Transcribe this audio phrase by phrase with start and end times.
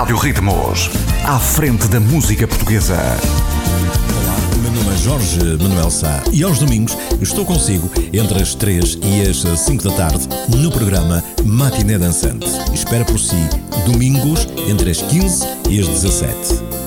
[0.00, 0.88] Rádio Ritmos.
[1.26, 2.94] À frente da música portuguesa.
[2.96, 8.54] Olá, o meu nome é Jorge Manuel Sá e aos domingos estou consigo entre as
[8.54, 10.26] 3 e as 5 da tarde
[10.56, 12.46] no programa Matiné Dançante.
[12.72, 13.36] Espera por si,
[13.84, 16.34] domingos entre as 15 e as 17.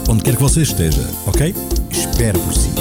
[0.09, 1.53] Onde quer que você esteja, ok?
[1.91, 2.71] Espero por si.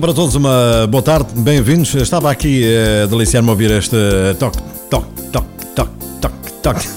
[0.00, 1.94] Para todos, uma boa tarde, bem-vindos.
[1.94, 2.64] Estava aqui
[3.02, 3.96] a deliciar-me a ouvir este
[4.38, 4.58] toque,
[4.90, 6.88] toque, toque, toque, toque, toque.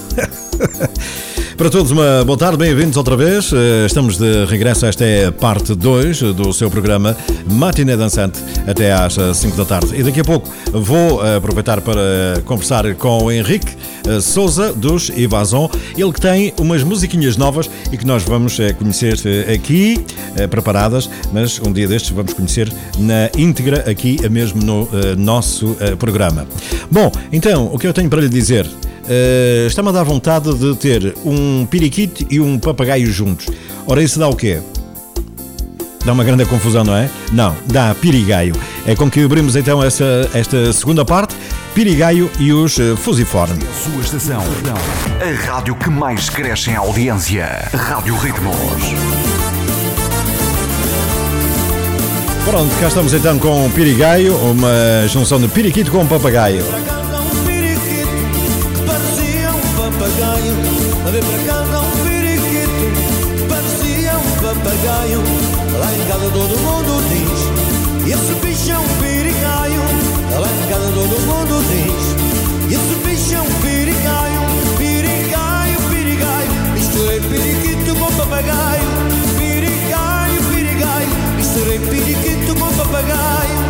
[1.56, 3.52] Para todos, uma boa tarde, bem-vindos outra vez.
[3.86, 4.84] Estamos de regresso.
[4.84, 7.16] Esta é parte 2 do seu programa
[7.50, 9.98] Matiné Dançante, até às 5 da tarde.
[9.98, 13.76] E daqui a pouco vou aproveitar para conversar com o Henrique
[14.22, 19.14] Souza dos Ivazon, ele que tem umas musiquinhas novas e que nós vamos conhecer
[19.52, 20.04] aqui,
[20.50, 26.46] preparadas, mas um dia destes vamos conhecer na íntegra aqui mesmo no nosso programa.
[26.90, 28.66] Bom, então, o que eu tenho para lhe dizer?
[29.66, 33.46] Está-me a dar vontade de ter um periquito e um papagaio juntos.
[33.86, 34.60] Ora, isso dá o quê?
[36.10, 37.08] Dá uma grande confusão, não é?
[37.30, 38.56] Não, dá pirigaio.
[38.84, 41.36] É com que abrimos então essa, esta segunda parte,
[41.72, 43.64] Pirigaio e os uh, Fusiforme.
[43.72, 44.42] Sua estação,
[45.20, 47.46] a rádio que mais cresce em audiência.
[47.72, 48.56] Rádio Ritmos.
[52.44, 56.64] Pronto, cá estamos então com o Pirigaio, uma junção de periquito com papagaio
[66.60, 68.12] todo mundo diz.
[68.12, 68.88] Esse bicho é um
[70.52, 72.74] em casa todo mundo diz.
[72.74, 74.40] Esse bicho é um perigaio
[74.78, 78.88] Perigaio, perigaio Misturei periquito com papagaio.
[79.36, 83.69] Perigaio, perigaio Misturei periquito com papagaio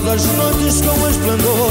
[0.00, 1.70] ilumina todas as noites com esplendor.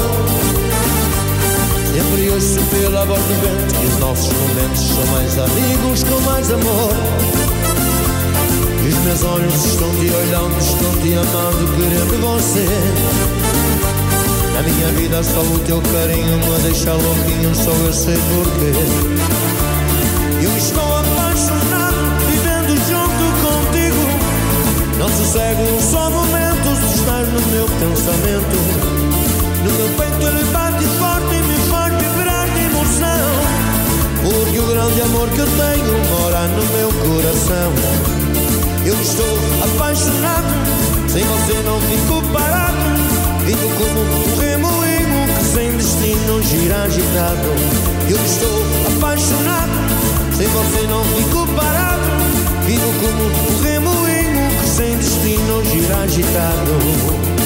[1.92, 6.50] Sempre ouço pela voz do vento que os nossos momentos são mais amigos com mais
[6.52, 6.92] amor.
[8.82, 12.66] E os meus olhos estão te olhando, estão te amando, querendo você.
[14.54, 18.72] Na minha vida só o teu carinho me deixa louquinho, só eu sei porquê.
[20.42, 21.96] Eu estou apaixonado,
[22.26, 24.02] vivendo junto contigo.
[24.98, 31.54] Não sossego só momentos, estás no meu No meu peito ele bate forte e me
[31.70, 33.30] faz vibrar de emoção.
[34.22, 37.72] Porque o grande amor que eu tenho mora no meu coração.
[38.84, 40.46] Eu estou apaixonado,
[41.08, 42.76] sem você não fico parado.
[43.46, 47.48] Vivo como um remoinho que sem destino gira agitado.
[48.10, 48.62] Eu estou
[48.94, 49.72] apaixonado,
[50.36, 52.10] sem você não fico parado.
[52.66, 57.39] Vivo como um remoinho que sem destino gira agitado.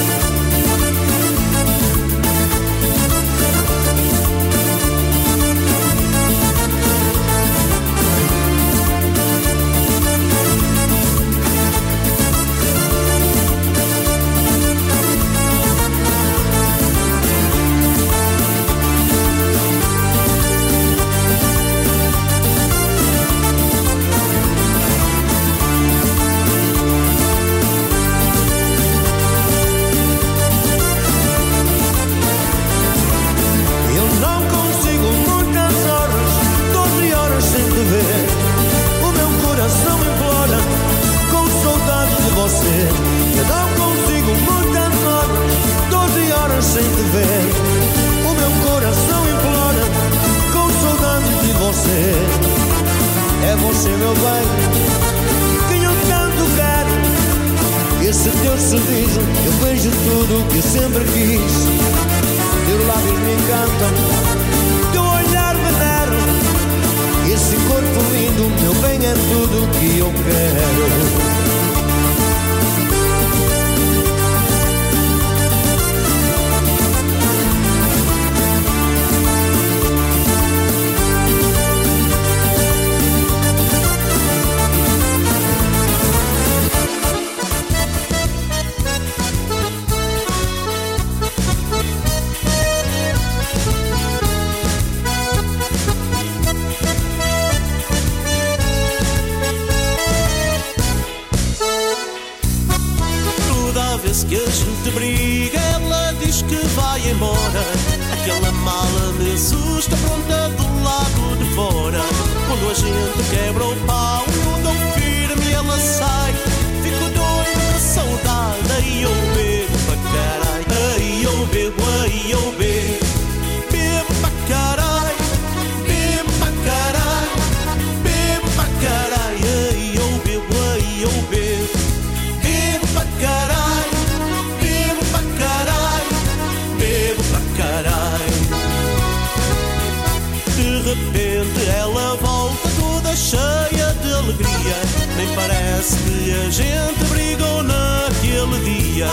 [145.93, 149.07] Que a gente brigou naquele dia.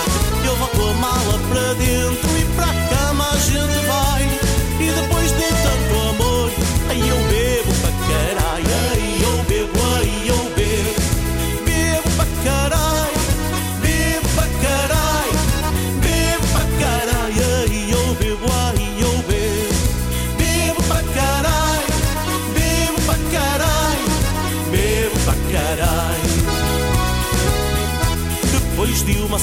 [0.45, 2.45] Eu volto a mala para dentro e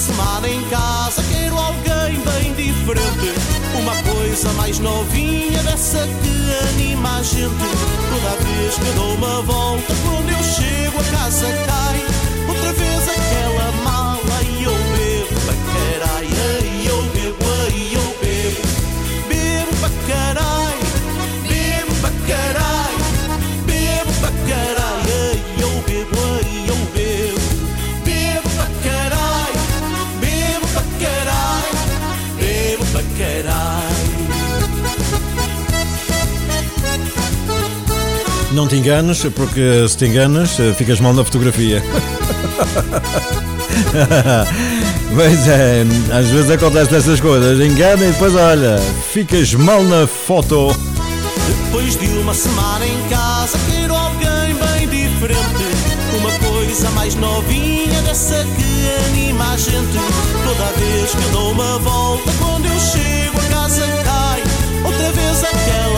[0.09, 3.33] semana em casa, quero alguém bem diferente.
[3.79, 7.49] Uma coisa mais novinha dessa que anima a gente.
[8.09, 12.05] Toda vez que dou uma volta, quando eu chego a casa cai.
[12.47, 16.58] Outra vez aquela mala e eu bebo pra caralho.
[38.51, 41.83] Não te enganes, porque se te enganas, ficas mal na fotografia.
[45.15, 47.59] Pois é, às vezes acontece essas coisas.
[47.59, 48.77] Engana e depois olha,
[49.11, 50.67] ficas mal na foto.
[51.47, 55.65] Depois de uma semana em casa, quero alguém bem diferente.
[56.15, 59.99] Uma coisa mais novinha dessa que anima a gente.
[60.45, 64.43] Toda vez que dou uma volta, quando eu chego a casa cai.
[64.85, 65.88] Outra vez aquela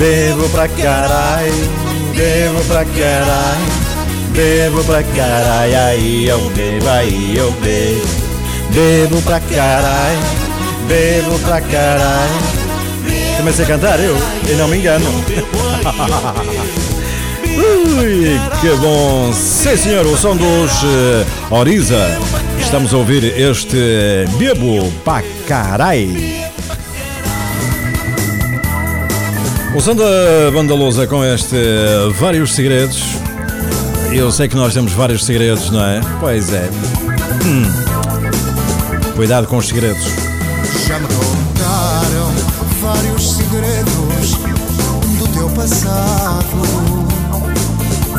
[0.00, 1.52] Bebo pra caralho,
[2.16, 3.66] bebo pra caralho,
[4.32, 8.00] bebo pra caralho, aí eu bebo, aí eu bebo.
[8.70, 10.18] Bebo pra caralho,
[10.88, 12.32] bebo pra caralho.
[13.36, 14.16] Comecei a cantar eu,
[14.48, 15.04] e não me engano.
[17.98, 19.30] Ui, que bom!
[19.34, 22.18] Sim, senhor, o som dos eh, Oriza.
[22.58, 26.49] Estamos a ouvir este Bebo pra caralho.
[29.72, 31.56] O som da Banda Lousa com este
[32.18, 33.16] Vários Segredos.
[34.12, 36.00] Eu sei que nós temos vários segredos, não é?
[36.18, 36.68] Pois é.
[37.46, 37.62] Hum.
[39.14, 40.02] Cuidado com os segredos.
[40.86, 42.32] Já me contaram
[42.80, 44.34] vários segredos
[45.18, 46.62] do teu passado.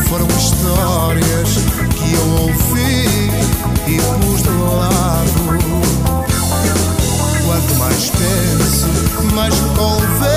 [0.08, 1.58] Foram histórias
[1.98, 3.30] que eu ouvi
[3.88, 5.60] e pus de lado.
[7.46, 10.31] Quanto mais penso, mais me convenço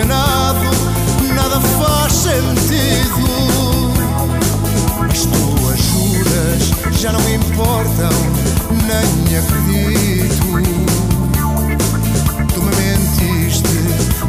[0.00, 0.64] enganado,
[1.34, 3.20] nada faz sentido.
[5.10, 8.10] As tuas juras já não importam,
[8.86, 10.40] nem acredito.
[12.54, 13.68] Tu me mentiste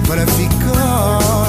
[0.08, 1.41] para ficar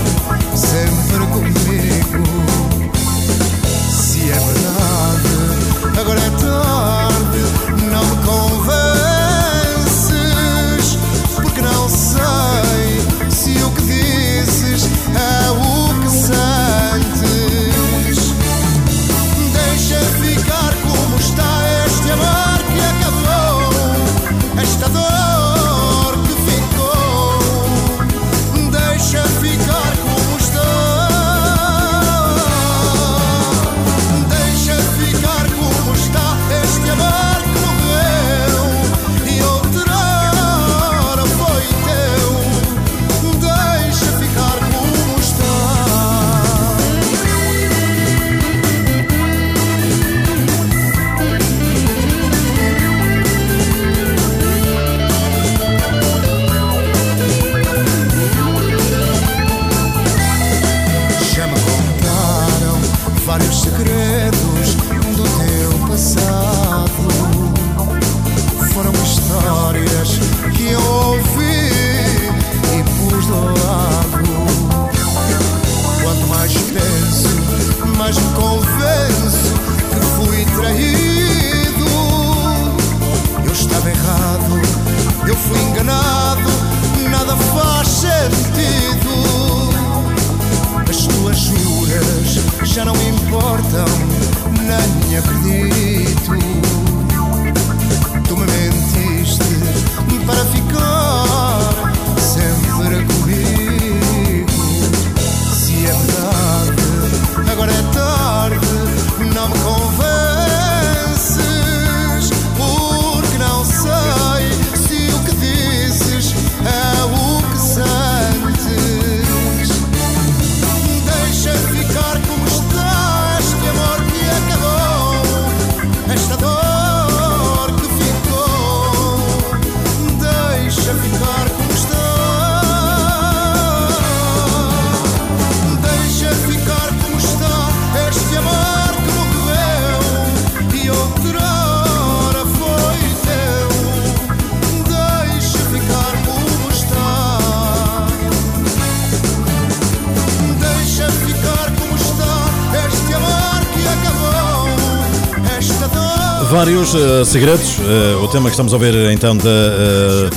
[157.28, 157.78] segredos.
[157.78, 160.30] Uh, o tema que estamos a ouvir então da, uh,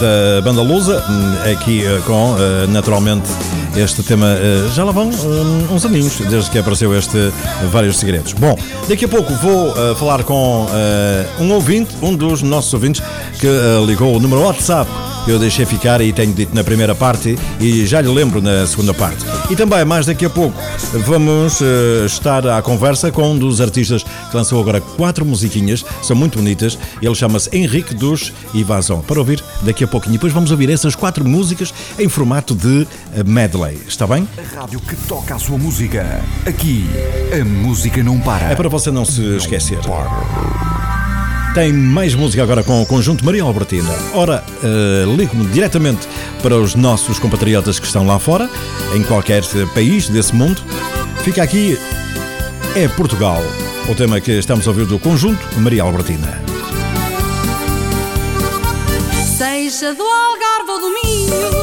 [0.00, 2.36] da banda Lusa, hum, aqui com
[2.68, 3.28] naturalmente
[3.76, 4.36] este tema.
[4.74, 7.32] já lá vão um, uns aninhos desde que apareceu este
[7.70, 8.32] Vários Segredos.
[8.34, 8.56] Bom,
[8.88, 10.66] daqui a pouco vou falar com
[11.40, 13.02] um ouvinte, um dos nossos ouvintes,
[13.40, 13.48] que
[13.86, 14.88] ligou o número WhatsApp
[15.28, 18.94] eu deixei ficar e tenho dito na primeira parte e já lhe lembro na segunda
[18.94, 19.24] parte.
[19.50, 20.58] E também, mais daqui a pouco,
[21.06, 26.16] vamos uh, estar à conversa com um dos artistas que lançou agora quatro musiquinhas, são
[26.16, 26.78] muito bonitas.
[27.02, 29.00] Ele chama-se Henrique dos Ivazon.
[29.00, 30.14] Para ouvir daqui a pouquinho.
[30.14, 33.78] Depois vamos ouvir essas quatro músicas em formato de eh, medley.
[33.86, 34.26] Está bem?
[34.38, 36.22] A rádio que toca a sua música.
[36.46, 36.86] Aqui,
[37.38, 38.52] a música não para.
[38.52, 39.78] É para você não se esquecer.
[39.78, 40.67] Para
[41.58, 43.90] tem mais música agora com o conjunto Maria Albertina.
[44.14, 46.06] Ora, uh, ligo-me diretamente
[46.40, 48.48] para os nossos compatriotas que estão lá fora,
[48.94, 49.42] em qualquer
[49.74, 50.62] país desse mundo.
[51.24, 51.76] Fica aqui,
[52.76, 53.42] é Portugal,
[53.88, 56.40] o tema que estamos a ouvir do conjunto Maria Albertina.
[59.36, 61.57] Seja do Algarve ou do Minho,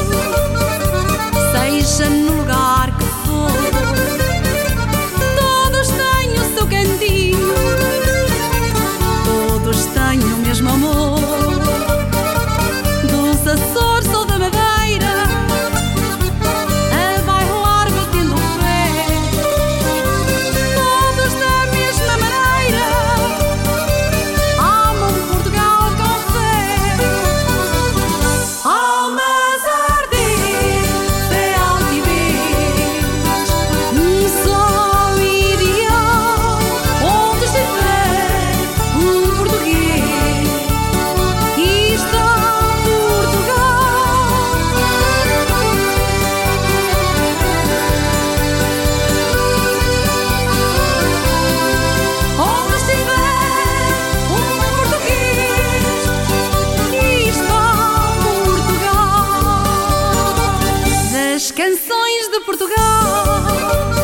[61.51, 63.94] canções de Portugal.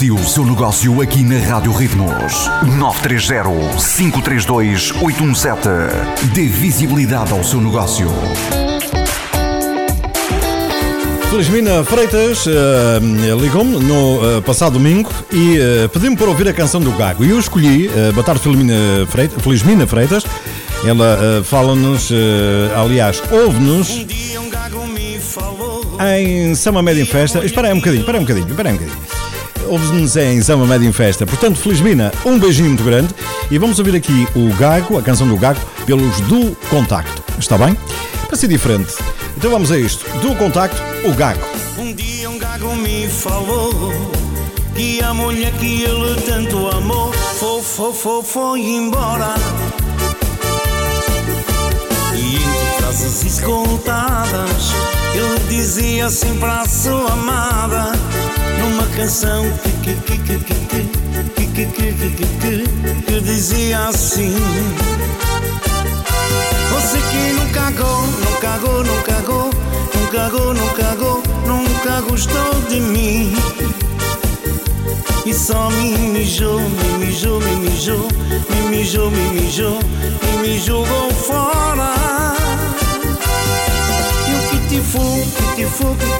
[0.00, 2.48] Anuncie o seu negócio aqui na Rádio Ritmos.
[3.04, 5.68] 930-532-817.
[6.32, 8.08] Dê visibilidade ao seu negócio.
[11.28, 12.50] Felizmina Freitas uh,
[13.38, 17.22] ligou-me no uh, passado domingo e uh, pediu-me para ouvir a canção do Gago.
[17.22, 20.24] E eu escolhi, uh, boa tarde Felizmina Freitas, Felizmina Freitas.
[20.82, 22.10] Ela fala-nos,
[22.74, 24.06] aliás, ouve-nos
[26.16, 27.44] em Sama Média em Festa.
[27.44, 29.19] Espera aí um bocadinho, espera aí um bocadinho, espera aí um bocadinho
[29.70, 31.24] ouve-nos em Sama Média em Festa.
[31.24, 33.14] Portanto, Felizmina, um beijinho muito grande
[33.50, 37.22] e vamos ouvir aqui o Gago, a canção do Gago, pelos do Contacto.
[37.38, 37.76] Está bem?
[38.26, 38.92] Para ser diferente.
[39.36, 40.04] Então vamos a isto.
[40.18, 40.76] Do Contacto,
[41.08, 41.40] o Gago.
[41.78, 43.92] Um dia um gago me falou
[44.74, 49.34] que a mulher que ele tanto amou foi, foi, foi, foi embora.
[52.12, 54.72] E entre frases escoltadas,
[55.14, 57.92] ele dizia sempre à sua amada,
[58.70, 59.44] numa canção
[59.82, 60.82] que, que, que, que, que,
[61.34, 64.34] que, que, que, que, que, dizia assim.
[66.72, 67.72] Você que nunca
[68.40, 69.50] cagou, não cagou,
[69.94, 73.32] não cagou, não cagou, nunca gostou de mim.
[75.26, 78.08] E só me mijou, me mijou, me mijou,
[78.50, 79.78] me mijou, me mijou,
[80.22, 81.94] e me jogou fora.
[84.28, 85.00] E o que te fu,
[85.36, 85.96] que te fu,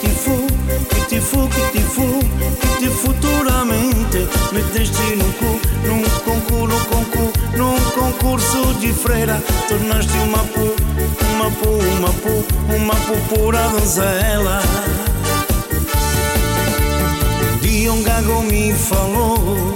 [1.11, 6.01] te fu, que te fu, que te fu, que te futuramente meteste no cu, num
[6.23, 10.73] concurso, concurso, num concurso de freira, tornaste uma pu,
[11.35, 14.61] uma pu, uma pu, uma pu pura donzela.
[17.43, 19.75] Um dia um gago me falou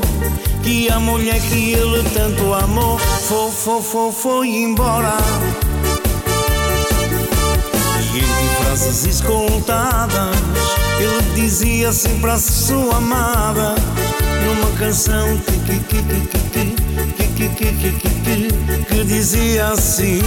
[0.63, 5.17] que a mulher que ele tanto amou foi, foi, foi, foi embora.
[8.13, 10.14] E entre frases escoltadas,
[11.45, 13.75] dizia sempre a sua amada
[14.43, 15.37] numa canção
[18.87, 20.23] que dizia assim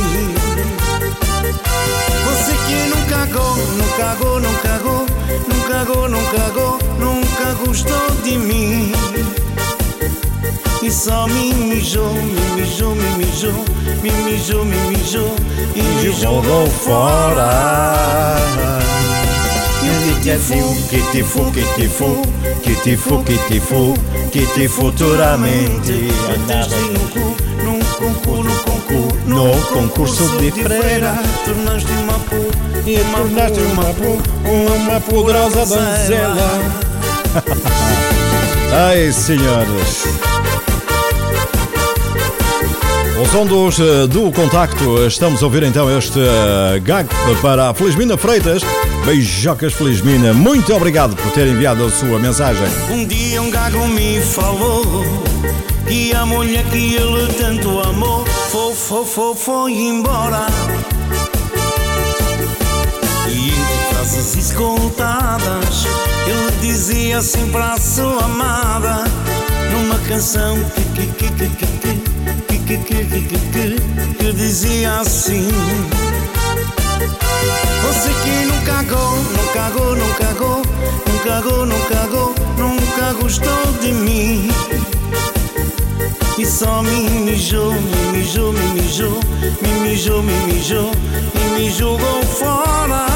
[2.24, 5.07] Você que nunca agou, nunca agou, nunca agou,
[5.48, 8.92] Nunca agou, não cagou, nunca gostou de mim
[10.81, 13.64] e só me mijou, me mijou, me mijou,
[14.00, 15.35] me mijou, me mijou,
[15.74, 18.28] e me jogou fora.
[19.90, 22.22] E o que te fu, que te fu, que te fu,
[22.62, 23.94] que te fu, que te fu,
[24.31, 25.92] que te futuramente
[26.29, 31.14] meteste no cu, num concurso, no concurso, No concurso de freira.
[31.44, 32.37] tornaste uma pu,
[32.87, 34.22] e tornaste uma, pu-
[34.77, 36.61] uma poderosa donzela.
[38.90, 40.05] Ai, senhores.
[43.20, 47.09] O som dos, eh, do contacto, estamos a ouvir então este eh, gag
[47.42, 48.62] para a Felizmina Freitas.
[49.09, 52.66] Beijocas Felizmina, muito obrigado por ter enviado a sua mensagem.
[52.90, 54.85] Um dia um gago me falou
[55.87, 60.47] que a mulher que ele tanto amou foi, foi, foi, foi embora.
[63.31, 65.87] E entre frases escoltadas,
[66.27, 69.05] ele dizia sempre à sua amada,
[69.73, 70.59] numa canção
[70.94, 71.97] que, que, que, que, que,
[72.47, 75.49] que, que, que, que, que, que, que dizia assim.
[77.83, 80.62] Você que não cagou, não cagou, não cagou,
[81.07, 84.49] não cagou, não cagou, nunca gostou de mim.
[86.38, 89.21] E só me mijou, me mijou, me mijou,
[89.62, 90.93] me mijou, me mijou
[91.35, 93.07] e me jogou fora.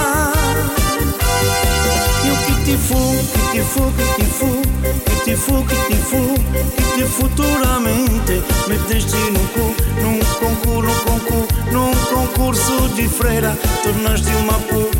[2.25, 2.97] E o que te fu,
[3.33, 4.82] que te fu, que te fu,
[5.25, 10.99] que te fu, que te fu, que te futuramente meteste no cu, num concurso, num
[11.05, 14.91] concurso, num concurso de freira, tornaste uma pu,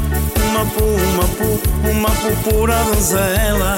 [0.51, 3.77] uma pu, uma pu, uma pu pura donzela.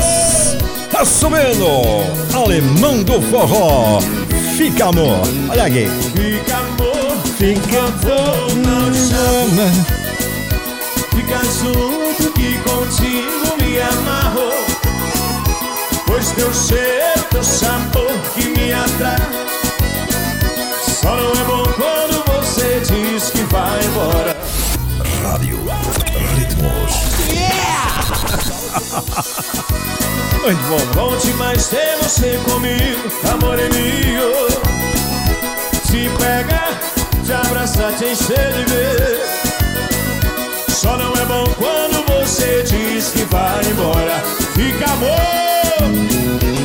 [0.00, 0.56] Sucessas!
[0.98, 1.66] Assumindo!
[2.34, 4.00] Alemão do forró!
[4.56, 5.20] Fica amor!
[5.50, 5.88] Olha aqui!
[6.14, 9.70] Fica amor, fica amor, não chama.
[11.10, 14.52] Fica junto que contigo me amarro.
[16.06, 19.16] Pois teu cheiro, teu sabor que me atrai.
[20.86, 24.36] Só não é bom quando você diz que vai embora.
[25.22, 25.58] Rádio
[26.36, 27.12] Ritmos.
[30.42, 31.10] Muito bom!
[31.10, 34.48] Bom demais ter você comigo, amor é meu.
[35.86, 36.80] Te pegar,
[37.24, 39.20] te abraçar, te encher de ver.
[40.68, 44.20] Só não é bom quando você diz que vai embora.
[44.54, 46.61] Fica amor.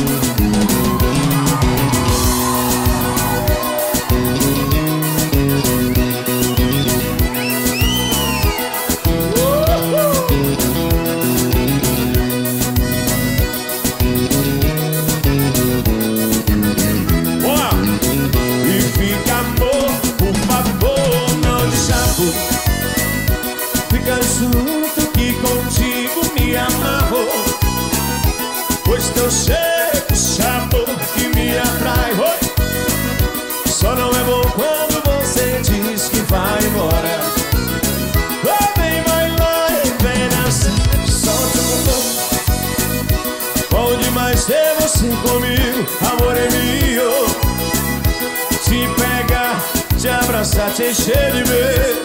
[49.98, 52.02] Te abraçar, te encher de beijo.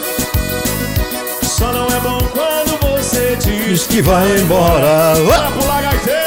[1.43, 5.13] Só não é bom quando você diz que vai embora.
[5.23, 6.23] Bora pular gaiteiro.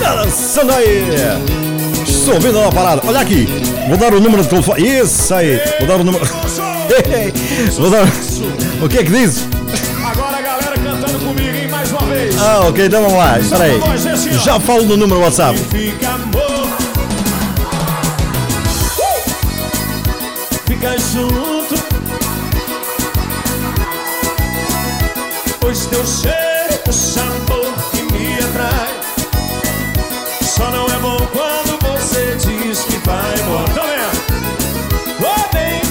[0.00, 1.04] Tá dançando aí!
[2.06, 3.02] Estou ouvindo uma parada.
[3.06, 3.46] Olha aqui.
[3.88, 5.00] Vou dar o número de telefone.
[5.00, 5.60] Isso aí.
[5.78, 6.24] Vou dar o número.
[7.78, 8.06] Vou dar.
[8.82, 9.46] O que é que diz?
[10.04, 11.68] Agora a galera cantando comigo, hein?
[11.68, 12.34] Mais uma vez.
[12.40, 13.38] Ah, ok, então vamos lá.
[13.38, 13.80] Espera aí.
[14.42, 15.58] Já falo no número WhatsApp.
[15.70, 16.19] Fica
[21.12, 21.74] junto.
[25.60, 29.00] Pois teu cheiro, o sabor que me atrai.
[30.42, 34.10] Só não é bom quando você diz que vai embora.
[35.20, 35.82] Tá bem.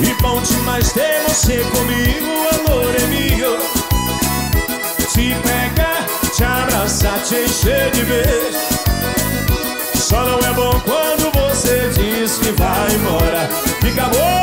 [0.00, 3.58] E bom demais ter você comigo, amor é meu.
[5.12, 8.81] Te pegar, te abraçar, te encher de beijo.
[10.12, 13.48] Só não é bom quando você diz que vai embora.
[13.80, 14.42] Fica bom.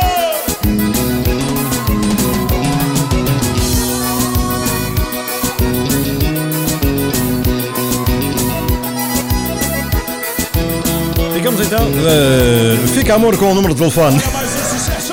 [11.34, 11.80] Ficamos então.
[12.06, 14.20] eh, fica amor com o número de telefone.
[14.32, 15.12] Mais um sucesso.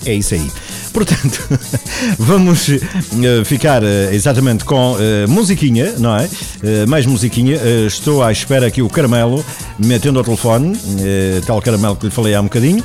[0.05, 0.49] É isso aí.
[0.93, 1.47] Portanto,
[2.19, 2.79] vamos eh,
[3.45, 6.29] ficar eh, exatamente com eh, musiquinha, não é?
[6.87, 7.57] Mais musiquinha.
[7.87, 9.43] Estou à espera aqui o Caramelo
[9.79, 10.77] me atende ao telefone,
[11.45, 12.83] tal Caramelo que lhe falei há um bocadinho,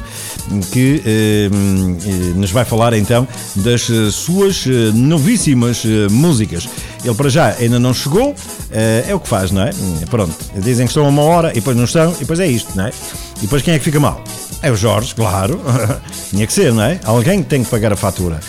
[0.70, 6.68] que eh, eh, nos vai falar então das eh, suas novíssimas músicas.
[7.04, 8.35] Ele para já ainda não chegou,
[8.70, 9.70] é o que faz, não é?
[10.11, 12.72] Pronto, dizem que estão a uma hora e depois não estão, e depois é isto,
[12.74, 12.92] não é?
[13.38, 14.22] E depois quem é que fica mal?
[14.62, 15.61] É o Jorge, claro.
[16.30, 16.98] Tinha que ser, não é?
[17.04, 18.40] Alguém tem que pagar a fatura.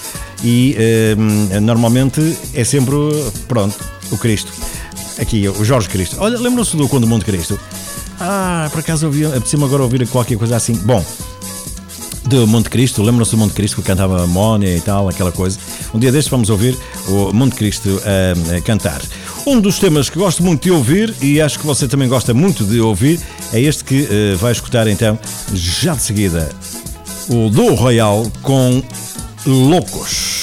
[0.43, 2.95] E eh, normalmente é sempre,
[3.47, 3.77] pronto,
[4.11, 4.51] o Cristo.
[5.19, 6.17] Aqui, o Jorge Cristo.
[6.19, 7.59] Olha, lembram-se do Conde Monte Cristo?
[8.19, 10.73] Ah, por acaso ouvi, apeteceu-me agora ouvir qualquer coisa assim.
[10.73, 11.03] Bom,
[12.27, 15.57] do Monte Cristo, lembram-se do Monte Cristo que cantava Mónia e tal, aquela coisa.
[15.93, 19.01] Um dia destes vamos ouvir o Monte Cristo a, a cantar.
[19.45, 22.65] Um dos temas que gosto muito de ouvir e acho que você também gosta muito
[22.65, 23.19] de ouvir
[23.53, 25.17] é este que eh, vai escutar então
[25.53, 26.49] já de seguida.
[27.29, 28.83] O do Royal com
[29.45, 30.36] Loucos.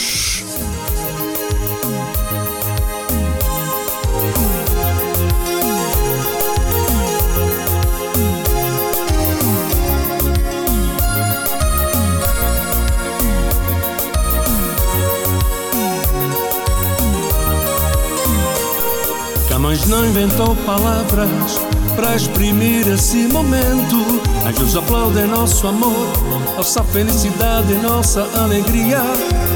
[20.04, 21.58] Não inventou palavras
[21.96, 24.20] para exprimir esse momento.
[24.46, 26.08] Anjos aplaudem nosso amor,
[26.56, 29.00] nossa felicidade, nossa alegria.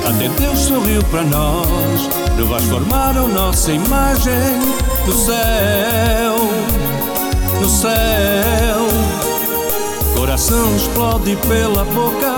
[0.09, 2.09] Até Deus sorriu para nós.
[2.37, 2.65] Tu vais
[3.35, 4.59] nossa imagem
[5.07, 6.37] no céu,
[7.61, 8.89] no céu.
[10.17, 12.35] Coração explode pela boca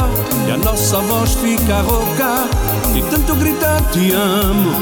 [0.48, 2.48] e a nossa voz fica rouca.
[2.94, 4.72] E tanto gritar te amo,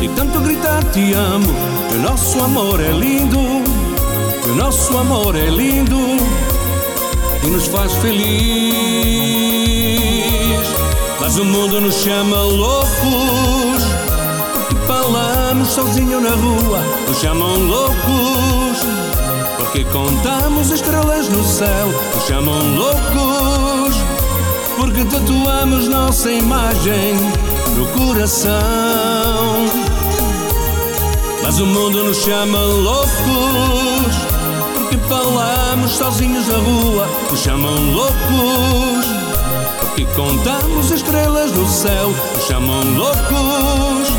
[0.00, 1.52] e tanto gritar te amo.
[1.94, 5.98] O nosso amor é lindo, o nosso amor é lindo
[7.44, 8.30] e nos faz feliz.
[11.20, 13.84] Mas o mundo nos chama loucos
[14.52, 16.80] porque falamos sozinho na rua.
[17.06, 18.78] Nos chamam loucos
[19.58, 21.88] porque contamos estrelas no céu.
[22.14, 23.96] Nos chamam loucos
[24.76, 27.14] porque tatuamos nossa imagem
[27.76, 29.49] no coração.
[31.50, 33.10] Mas o mundo nos chama loucos
[34.72, 37.08] porque falamos sozinhos na rua.
[37.28, 39.04] Nos chamam loucos
[39.80, 42.14] porque contamos estrelas no céu.
[42.36, 44.14] Nos chamam loucos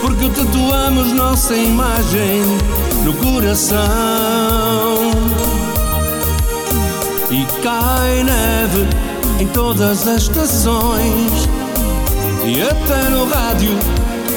[0.00, 2.42] porque tatuamos nossa imagem
[3.02, 3.80] no coração.
[7.32, 8.86] E cai neve
[9.40, 11.48] em todas as estações
[12.46, 13.76] e até no rádio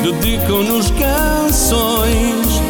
[0.01, 2.61] dedicam-nos canções.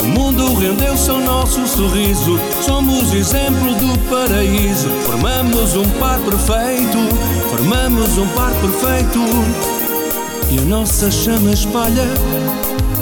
[0.00, 4.88] O mundo rendeu-se ao nosso sorriso, somos exemplo do paraíso.
[5.06, 6.98] Formamos um par perfeito,
[7.50, 9.20] formamos um par perfeito.
[10.50, 12.06] E a nossa chama espalha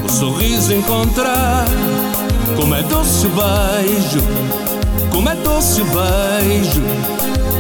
[0.05, 1.67] o sorriso encontrar.
[2.57, 4.21] Como é doce beijo,
[5.11, 6.83] como é doce beijo.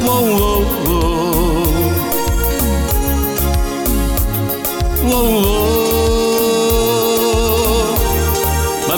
[0.05, 1.22] Uou, uou, uou.
[5.05, 5.82] Uou, uou.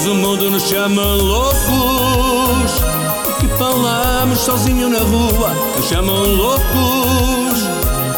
[0.04, 2.72] Mas o mundo nos chama loucos.
[3.24, 7.62] Porque falamos sozinho na rua Nos chamam loucos.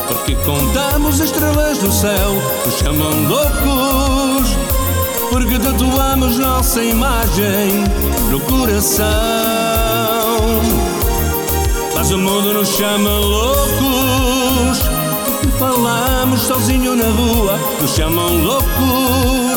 [0.09, 4.57] Porque contamos estrelas do céu Nos chamam loucos.
[5.31, 7.85] Porque tatuamos nossa imagem
[8.33, 9.07] no coração.
[11.95, 14.81] Mas o mundo nos chama loucos.
[15.25, 19.56] Porque falamos sozinho na rua Nos chamam loucos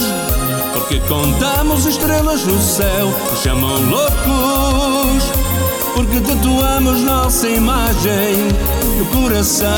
[0.89, 5.23] porque contamos estrelas no céu, chamam loucos,
[5.93, 8.47] porque tatuamos nossa imagem
[8.97, 9.69] no coração.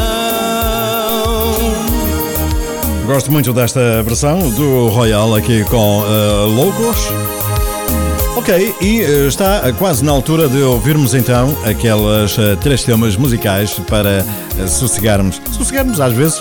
[3.06, 7.10] Gosto muito desta versão do Royal aqui com uh, Loucos.
[8.38, 13.74] Ok, e uh, está quase na altura de ouvirmos então aquelas uh, três temas musicais
[13.89, 14.26] para
[14.65, 15.41] sossegarmos.
[15.52, 16.39] Sossegarmos às vezes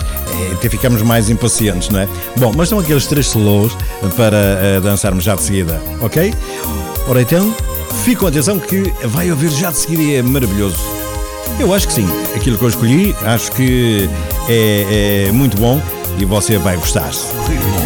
[0.51, 2.07] até ficamos mais impacientes, não é?
[2.37, 3.75] Bom, mas são aqueles três slows
[4.15, 6.33] para dançarmos já de seguida, ok?
[7.07, 7.53] Ora então,
[8.03, 10.77] fique com atenção que vai ouvir já de seguida e é maravilhoso.
[11.59, 14.09] Eu acho que sim, aquilo que eu escolhi, acho que
[14.49, 15.81] é, é muito bom
[16.17, 17.09] e você vai gostar.
[17.09, 17.80] Ritmos.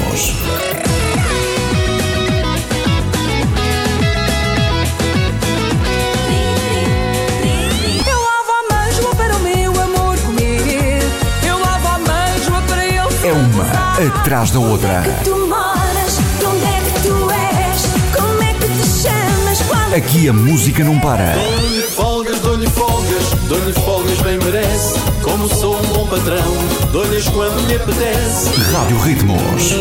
[19.01, 19.61] Chamas?
[19.61, 21.33] Qual é Aqui a música não para.
[21.33, 24.99] Dou-lhe folgas, dou-lhe folgas, dou-lhe folgas bem merece.
[25.23, 26.43] Como sou um bom patrão,
[26.91, 28.49] dou-lhes quando lhe apetece.
[28.73, 29.73] Rádio Ritmos.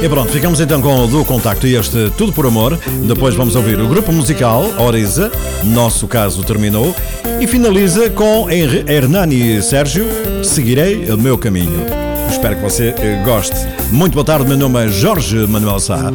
[0.00, 2.78] E pronto, ficamos então com o do contacto e este Tudo por Amor.
[3.04, 5.32] Depois vamos ouvir o grupo musical Oriza,
[5.64, 6.94] nosso caso terminou.
[7.40, 10.06] E finaliza com Hernani Sérgio,
[10.44, 12.03] Seguirei o meu caminho.
[12.34, 13.54] Espero que você eh, goste.
[13.92, 16.10] Muito boa tarde, meu nome é Jorge Manuel Sá.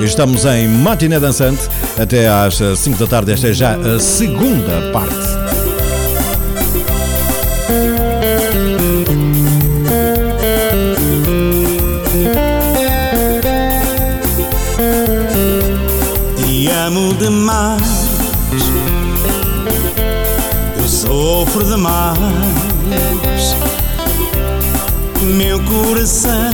[0.00, 1.68] Estamos em Matiné Dançante
[1.98, 3.32] até às 5 da tarde.
[3.32, 5.14] Esta é já a segunda parte.
[16.36, 18.08] Te amo demais,
[20.78, 22.63] eu sofro demais.
[25.24, 26.52] Meu coração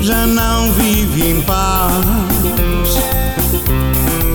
[0.00, 2.04] já não vive em paz.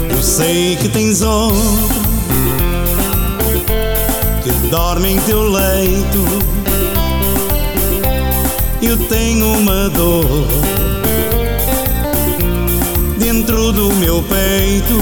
[0.09, 1.59] Eu sei que tens outro
[4.43, 6.25] que dorme em teu leito.
[8.81, 10.25] Eu tenho uma dor
[13.17, 14.95] dentro do meu peito.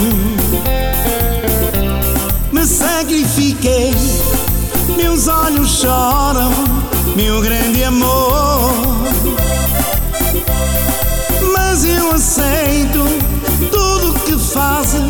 [2.51, 3.93] Me sacrifiquei,
[5.17, 6.51] meus olhos choram,
[7.15, 8.71] meu grande amor.
[11.53, 13.03] Mas eu aceito
[13.71, 15.01] tudo que fazes,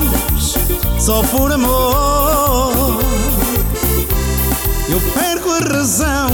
[0.97, 3.01] só por amor.
[4.89, 6.29] Eu perco a razão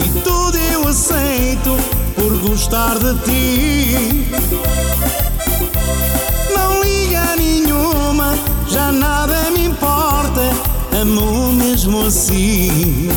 [0.00, 1.76] e tudo eu aceito
[2.16, 4.28] por gostar de ti.
[6.52, 10.42] Não liga nenhuma, já nada me importa,
[11.00, 11.27] amo
[11.88, 13.08] mesmo assim.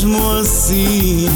[0.00, 1.26] Mesmo assim.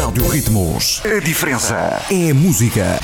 [0.00, 1.02] Rádio Ritmos.
[1.04, 3.00] A diferença é música.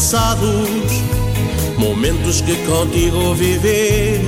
[0.00, 1.04] Passados,
[1.76, 4.18] momentos que contigo vivi,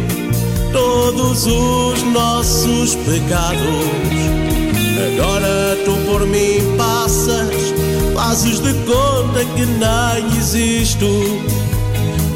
[0.70, 3.86] todos os nossos pecados.
[5.06, 7.72] Agora tu por mim passas,
[8.14, 11.08] fazes de conta que nem existo.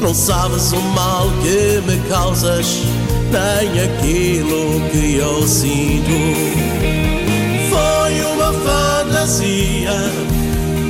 [0.01, 2.65] Não sabes o mal que me causas,
[3.31, 6.09] nem aquilo que eu sinto.
[7.69, 9.91] Foi uma fantasia,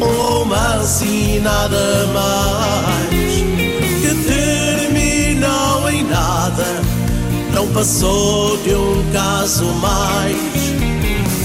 [0.06, 3.08] romance e nada mais
[4.02, 6.66] que terminou em nada.
[7.54, 10.38] Não passou de um caso mais.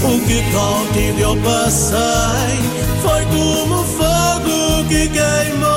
[0.03, 2.59] O que contigo eu passei
[3.01, 5.73] foi como fogo que queimou.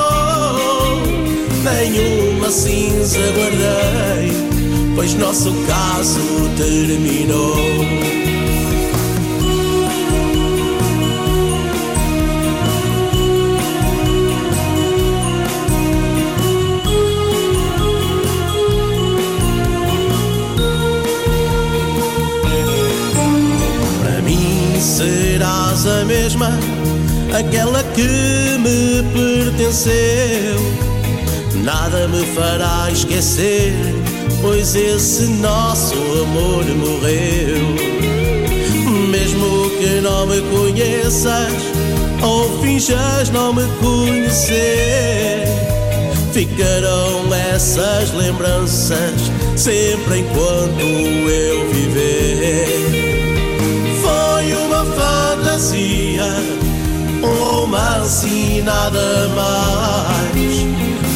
[1.63, 4.31] Nenhuma cinza guardei,
[4.95, 6.21] pois nosso caso
[6.57, 8.16] terminou.
[26.27, 26.49] Mesma,
[27.39, 30.59] aquela que me pertenceu.
[31.63, 33.73] Nada me fará esquecer,
[34.41, 37.63] pois esse nosso amor morreu.
[39.09, 41.53] Mesmo que não me conheças,
[42.21, 45.45] ou finjas não me conhecer,
[46.33, 52.86] ficarão essas lembranças sempre enquanto eu viver.
[58.07, 60.65] E nada mais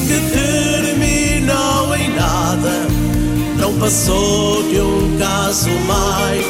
[0.08, 2.86] que terminou em nada.
[3.58, 6.46] Não passou de um caso mais.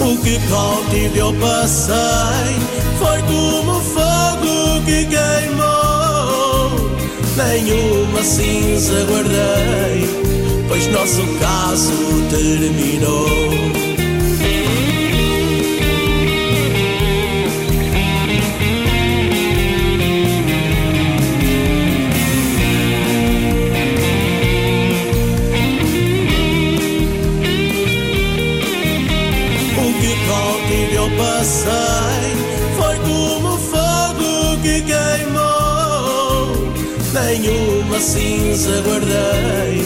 [0.00, 2.56] O que contigo eu passei
[2.98, 6.90] foi como fogo que queimou.
[7.36, 10.08] Nenhuma cinza guardei,
[10.66, 11.92] pois nosso caso
[12.28, 13.87] terminou.
[37.98, 39.82] Nenhuma cinza guardei,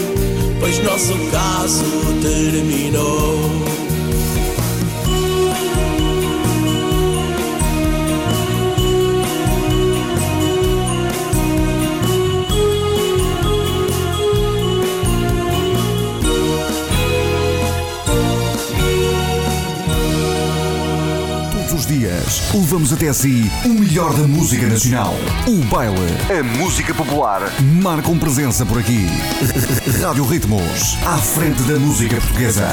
[0.59, 1.83] pois nosso caso
[2.21, 3.72] terminou.
[22.73, 25.13] Levamos até si o melhor da música nacional.
[25.45, 25.93] O baile,
[26.27, 29.05] a música popular, marcam presença por aqui.
[30.01, 32.67] Rádio Ritmos, à frente da música portuguesa.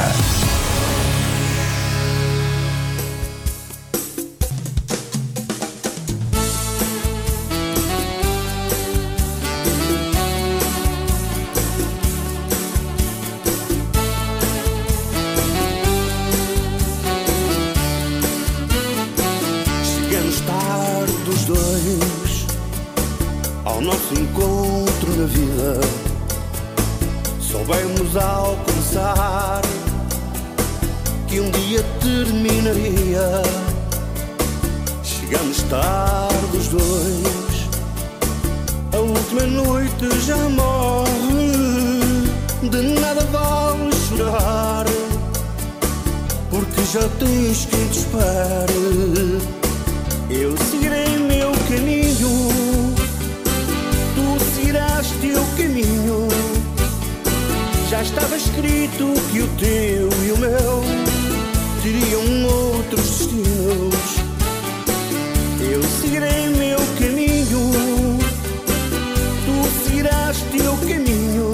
[70.32, 71.52] Seguirás teu caminho.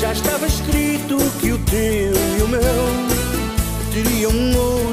[0.00, 2.60] Já estava escrito que o teu e o meu
[3.92, 4.89] teriam outros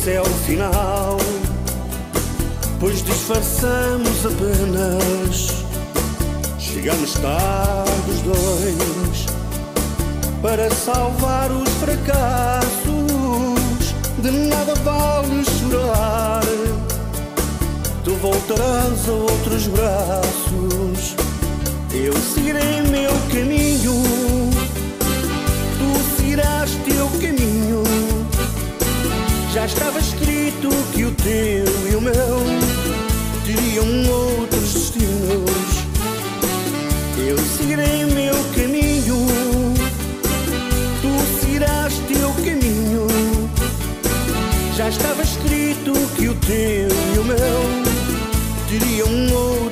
[0.00, 1.18] esse é o final,
[2.78, 5.64] pois disfarçamos apenas.
[6.58, 9.26] Chegamos tarde os dois,
[10.40, 12.80] para salvar os fracassos.
[14.22, 16.44] De nada vale chorar,
[18.02, 21.14] tu voltarás a outros braços.
[21.92, 24.02] Eu seguirei meu caminho,
[25.78, 28.09] tu seguirás teu caminho.
[29.52, 32.12] Já estava escrito que o teu e o meu
[33.44, 35.50] teriam outros destinos.
[37.18, 39.26] Eu seguirei meu caminho,
[41.02, 43.08] tu seguirás teu caminho.
[44.76, 47.90] Já estava escrito que o teu e o meu
[48.68, 49.69] teriam outros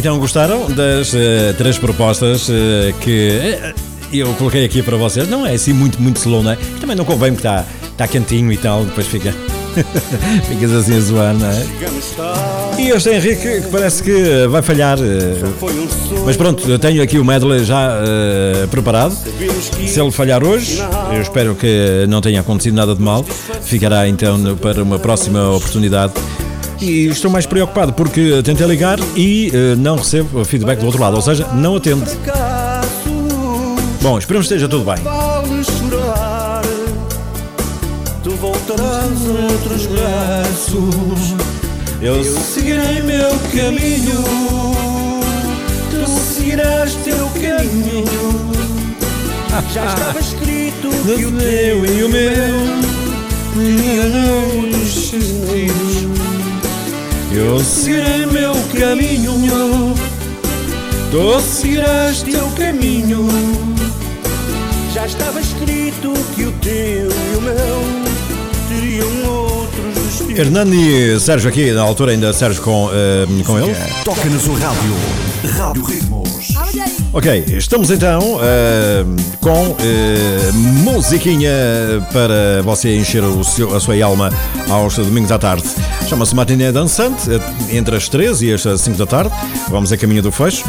[0.00, 3.74] Então gostaram das eh, três propostas eh, que eh,
[4.10, 5.28] eu coloquei aqui para vocês?
[5.28, 6.58] Não é assim muito, muito slow, não é?
[6.80, 9.30] Também não convém porque está, está quentinho e tal, depois fica.
[10.48, 11.66] Ficas assim a zoar, não é?
[12.78, 14.96] E este Henrique que parece que vai falhar.
[16.24, 19.14] Mas pronto, eu tenho aqui o medley já eh, preparado.
[19.86, 20.78] Se ele falhar hoje,
[21.12, 23.22] eu espero que não tenha acontecido nada de mal.
[23.60, 26.14] Ficará então para uma próxima oportunidade.
[26.80, 31.16] E estou mais preocupado porque tentei ligar e eh, não recebo feedback do outro lado,
[31.16, 32.10] ou seja, não atende.
[34.00, 35.02] Bom, esperemos que esteja tudo bem.
[35.02, 36.62] Vale chorar,
[38.24, 41.34] tu voltarás a outros braços.
[42.00, 44.24] Eu Seguirei meu caminho,
[45.90, 48.50] tu seguirás teu caminho.
[49.74, 52.90] Já estava escrito que o teu e o meu
[53.54, 56.19] teriam os destinos.
[57.32, 59.94] Eu Seguirei meu caminho,
[61.12, 63.28] tu seguirás teu caminho.
[64.92, 67.84] Já estava escrito que o teu e o meu
[68.68, 70.38] teriam outros destinos.
[70.38, 73.76] Hernani Sérgio aqui, na altura ainda Sérgio com, eh, com ele.
[74.04, 74.94] Toca na sua rádio.
[75.56, 76.09] Rádio.
[77.12, 79.04] Ok, estamos então eh,
[79.40, 80.52] com eh,
[80.84, 81.50] musiquinha
[82.12, 84.30] para você encher seu- a sua alma
[84.68, 85.64] aos domingos à tarde.
[86.08, 89.32] Chama-se Matiné Dançante, eh, entre as 3 e as 5 da tarde.
[89.68, 90.64] Vamos a caminho do fecho.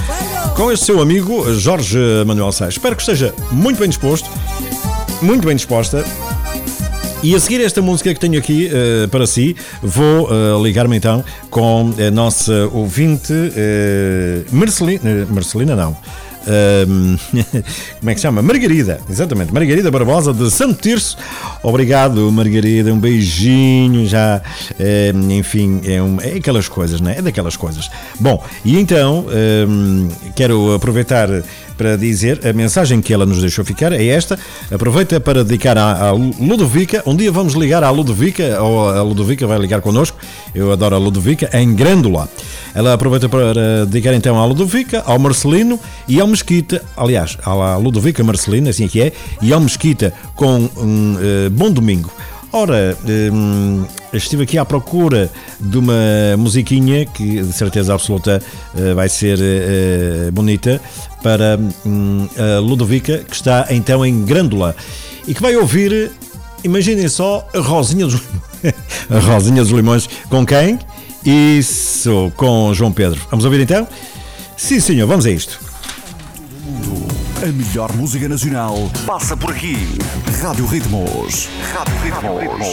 [0.55, 2.67] Com este seu amigo Jorge Manuel Sá.
[2.67, 4.27] Espero que esteja muito bem disposto,
[5.21, 6.03] muito bem disposta.
[7.21, 11.23] E a seguir esta música que tenho aqui eh, para si, vou eh, ligar-me então
[11.51, 15.95] com a nossa ouvinte eh, Marcelina, Marcelina não.
[17.99, 18.41] Como é que se chama?
[18.41, 21.17] Margarida, exatamente, Margarida Barbosa de Santo Tirso.
[21.63, 24.05] Obrigado, Margarida, um beijinho.
[24.07, 24.41] Já,
[25.29, 27.15] enfim, é, um- é aquelas coisas, né?
[27.17, 27.89] É daquelas coisas.
[28.19, 29.25] Bom, e então
[30.35, 31.29] quero aproveitar
[31.81, 34.37] para dizer a mensagem que ela nos deixou ficar é esta.
[34.71, 37.01] Aproveita para dedicar à, à Ludovica.
[37.07, 40.15] Um dia vamos ligar à Ludovica, ou a Ludovica vai ligar connosco.
[40.53, 42.29] Eu adoro a Ludovica, em Grândola.
[42.75, 46.83] Ela aproveita para dedicar então à Ludovica, ao Marcelino e ao Mesquita.
[46.95, 49.11] Aliás, à Ludovica Marcelino, assim é que é,
[49.41, 52.11] e ao Mesquita com um eh, bom domingo.
[52.53, 52.97] Ora,
[53.31, 55.93] hum, estive aqui à procura de uma
[56.37, 58.41] musiquinha que de certeza absoluta
[58.77, 60.81] eh, vai ser eh, bonita
[61.23, 64.75] para hum, a Ludovica, que está então em Grândola
[65.25, 66.11] e que vai ouvir,
[66.61, 68.15] imaginem só, a Rosinha dos
[69.09, 70.77] a Rosinha dos Limões com quem?
[71.25, 73.21] Isso, com João Pedro.
[73.29, 73.87] Vamos ouvir então?
[74.57, 75.70] Sim, senhor, vamos a isto.
[77.41, 79.75] A melhor música nacional passa por aqui.
[80.43, 81.49] Rádio Ritmos.
[81.73, 82.67] Rádio Ritmos.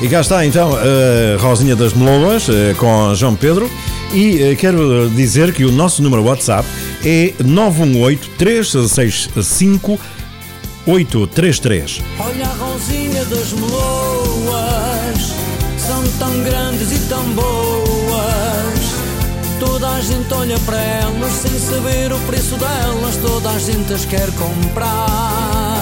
[0.00, 3.68] E cá está então a Rosinha das Meloas eh, com João Pedro.
[4.12, 6.68] E eh, quero dizer que o nosso número WhatsApp
[7.04, 9.98] é 918 365
[10.86, 12.00] 833.
[12.20, 14.13] Olha a rosinha das meloas,
[20.04, 25.80] gente olha para elas sem saber o preço delas, toda a gente as quer comprar.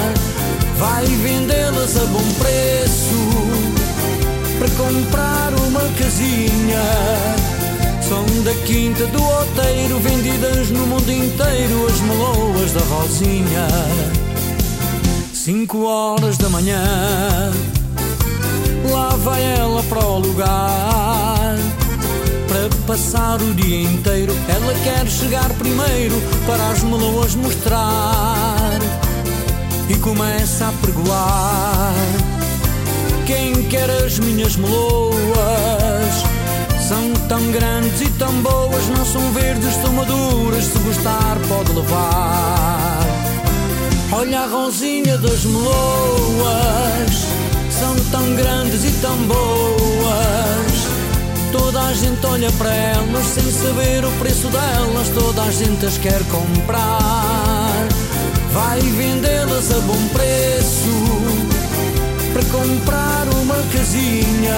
[0.78, 3.16] Vai vendê-las a bom preço
[4.58, 6.82] para comprar uma casinha.
[8.00, 13.66] São da quinta do outeiro, vendidas no mundo inteiro, as meloas da Rosinha.
[15.34, 17.50] Cinco horas da manhã
[18.88, 21.56] Lá vai ela para o lugar
[22.52, 24.34] Para passar o dia inteiro.
[24.46, 26.14] Ela quer chegar primeiro
[26.46, 28.78] Para as meloas mostrar.
[29.88, 31.94] E começa a pregoar.
[33.24, 35.14] Quem quer as minhas meloas?
[36.86, 40.64] São tão grandes e tão boas Não são verdes, são maduras.
[40.64, 43.00] Se gostar pode levar.
[44.12, 47.12] Olha a rosinha das meloas,
[47.70, 50.71] são tão grandes e tão boas.
[51.52, 55.98] Toda a gente olha para elas sem saber o preço delas, toda a gente as
[55.98, 57.86] quer comprar.
[58.52, 61.42] Vai vendê-las a bom preço
[62.32, 64.56] para comprar uma casinha.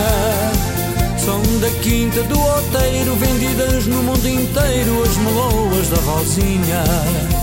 [1.19, 7.34] São da quinta do outeiro, vendidas no mundo inteiro, as meloas da Rosinha.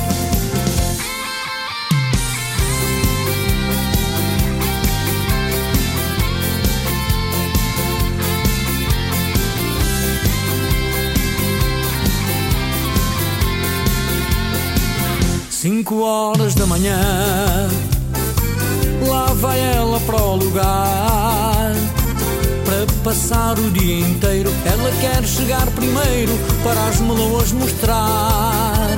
[16.01, 17.69] Horas da manhã.
[19.07, 21.73] Lá vai ela para o lugar
[22.63, 24.51] Para passar o dia inteiro.
[24.65, 26.31] Ela quer chegar primeiro
[26.63, 28.95] Para as meloas mostrar.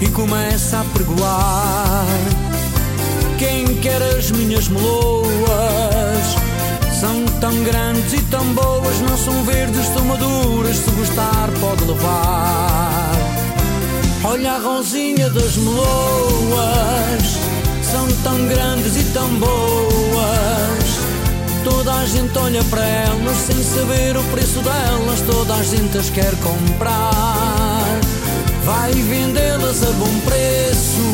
[0.00, 2.06] E começa a pregoar
[3.38, 5.36] Quem quer as minhas meloas?
[7.00, 10.76] São tão grandes e tão boas, não são verdes, são maduras.
[10.76, 13.15] Se gostar, pode levar.
[14.28, 15.86] Olha a rosinha das meloas,
[17.80, 20.86] são tão grandes e tão boas.
[21.62, 26.10] Toda a gente olha para elas sem saber o preço delas, toda a gente as
[26.10, 28.00] quer comprar.
[28.64, 31.06] Vai vendê-las a bom preço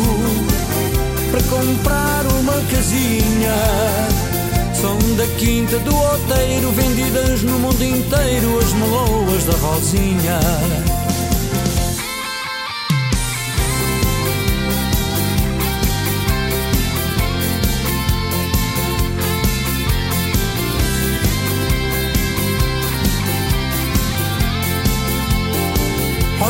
[1.30, 3.54] para comprar uma casinha.
[4.80, 10.91] São da quinta do outeiro, vendidas no mundo inteiro, as meloas da Rosinha.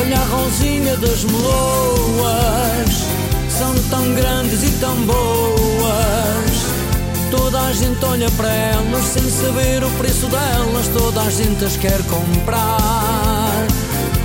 [0.04, 2.90] Olha a rosinha das meloas,
[3.48, 6.50] são tão grandes e tão boas.
[7.30, 11.76] Toda a gente olha para elas sem saber o preço delas, toda a gente as
[11.76, 13.64] quer comprar.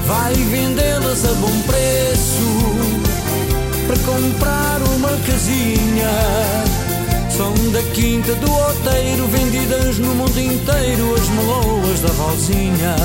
[0.08, 2.42] Vai vendê-las a bom preço
[3.86, 6.10] para comprar uma casinha.
[7.30, 12.96] São da quinta do outeiro, vendidas no mundo inteiro, as meloas da Rosinha.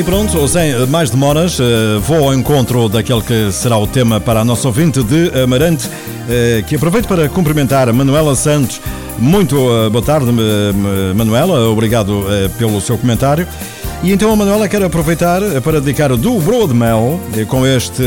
[0.00, 4.40] E pronto, sem mais demoras, eh, vou ao encontro daquele que será o tema para
[4.40, 5.90] a nossa ouvinte de Amarante,
[6.26, 8.80] eh, que aproveito para cumprimentar Manuela Santos.
[9.18, 10.32] Muito eh, boa tarde,
[11.14, 12.24] Manuela, obrigado
[12.56, 13.46] pelo seu comentário.
[14.02, 18.02] E então a Manuela quer aproveitar para dedicar do Broa de Mel com este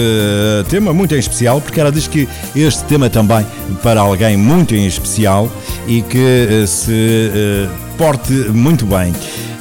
[0.70, 3.46] tema muito em especial, porque ela diz que este tema também
[3.84, 5.48] para alguém muito em especial
[5.86, 7.70] e que se
[8.00, 9.14] porte muito bem.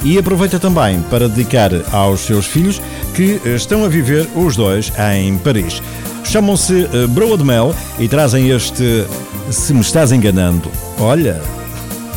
[0.03, 2.81] E aproveita também para dedicar aos seus filhos
[3.15, 5.81] que estão a viver os dois em Paris.
[6.25, 9.05] Chamam-se Broa de Mel e trazem este
[9.49, 10.69] Se Me Estás Enganando.
[10.99, 11.41] Olha!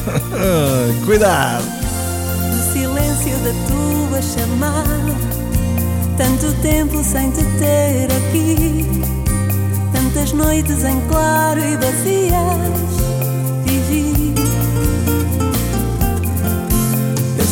[1.07, 1.65] Cuidado!
[1.65, 5.15] No silêncio da tua chamada,
[6.17, 8.85] tanto tempo sem te ter aqui,
[9.93, 13.06] tantas noites em claro e vazias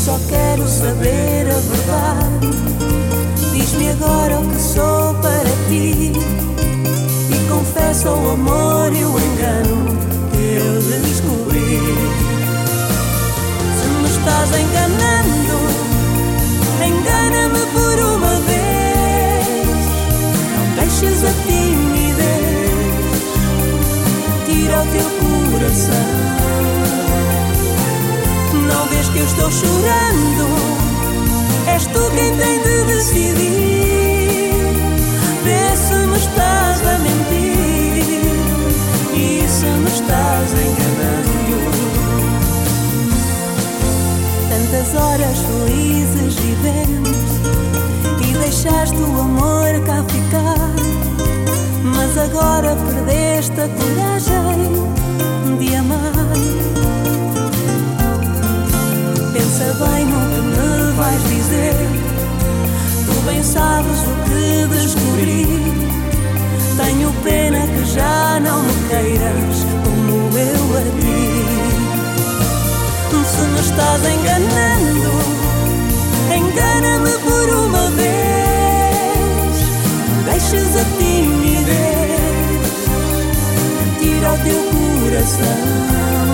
[0.05, 2.51] só quero saber a verdade.
[3.55, 6.13] Diz-me agora o que sou para ti.
[7.31, 9.97] E confesso ao amor e o engano
[10.31, 11.81] que eu descobri.
[13.79, 15.59] Se me estás enganando,
[16.85, 19.57] engana-me por uma vez.
[20.55, 22.75] Não deixes a timidez,
[24.45, 25.09] tira o teu
[25.51, 26.25] coração.
[28.75, 30.49] Não vês que eu estou chorando?
[31.73, 34.51] És tu quem tem de decidir.
[35.45, 38.21] Vê se me estás a mentir
[39.15, 41.59] e se me estás enganando.
[44.51, 47.31] Tantas horas felizes vivemos
[48.29, 50.75] e deixaste o amor cá ficar.
[51.95, 54.73] Mas agora perdeste a coragem
[55.61, 57.04] de amar.
[59.35, 61.75] Pensa bem no que me vais dizer.
[63.05, 65.45] Tu bem sabes o que descobri.
[66.77, 71.25] Tenho pena que já não me queiras como eu a ti.
[73.25, 75.13] Se me estás enganando,
[76.31, 79.55] engana-me por uma vez.
[80.27, 82.73] Deixes a timidez,
[83.99, 84.63] tira o teu
[85.01, 86.34] coração.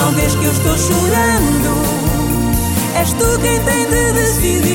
[0.00, 1.82] Não vês que eu estou chorando?
[2.96, 4.70] És tu quem tem de decidir.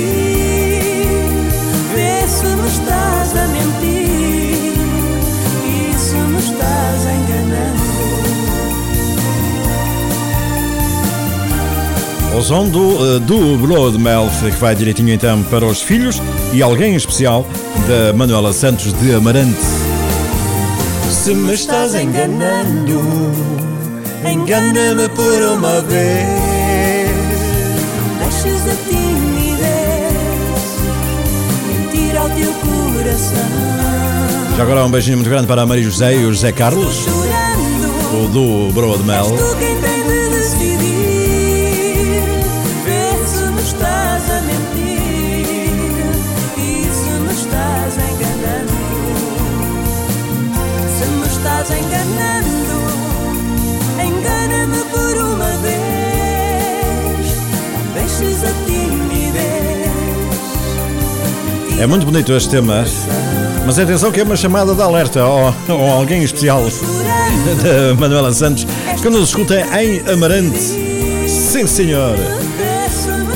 [1.93, 4.73] Vê se me estás a mentir
[5.65, 7.85] e se me estás enganando.
[12.37, 16.21] O som do, eh, do Blood que vai direitinho então para os filhos
[16.53, 17.47] e alguém especial
[17.87, 19.57] da Manuela Santos de Amarante.
[21.09, 23.01] Se me estás enganando,
[24.31, 26.29] engana-me por uma vez.
[28.19, 29.65] Deixes a timidez,
[31.67, 33.37] mentir ao teu coração.
[34.57, 37.05] Já agora um beijinho muito grande para a Maria José e o José Carlos,
[38.13, 39.25] o do Broa de Mel.
[39.25, 39.75] tu quem
[61.77, 62.85] É muito bonito este tema.
[63.65, 66.63] Mas atenção que é uma chamada de alerta ou, ou alguém especial
[67.61, 68.65] da Manuela Santos
[69.01, 70.57] que nos escuta em Amarante.
[71.27, 72.15] Sim, senhor.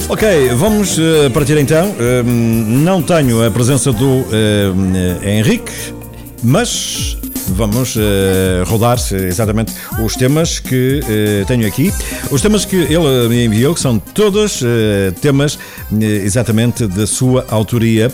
[0.07, 1.89] Ok, vamos uh, partir então.
[1.89, 4.27] Uh, não tenho a presença do uh,
[5.21, 5.71] Henrique,
[6.41, 7.18] mas
[7.59, 7.97] vamos
[8.67, 11.01] rodar exatamente os temas que
[11.45, 11.91] tenho aqui.
[12.31, 14.61] Os temas que ele me enviou, que são todos
[15.19, 15.59] temas
[15.91, 18.09] exatamente da sua autoria,